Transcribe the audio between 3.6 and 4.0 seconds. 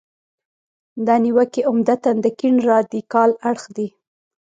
دي.